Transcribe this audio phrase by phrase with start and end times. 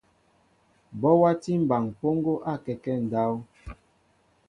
[0.99, 3.33] Bɔ watí mɓaŋ mpoŋgo akɛkέ ndáw.